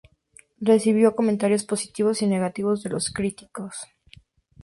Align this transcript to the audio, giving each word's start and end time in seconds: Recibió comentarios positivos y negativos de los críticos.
Recibió 0.59 1.15
comentarios 1.15 1.63
positivos 1.63 2.23
y 2.23 2.25
negativos 2.27 2.81
de 2.81 2.89
los 2.89 3.11
críticos. 3.13 3.85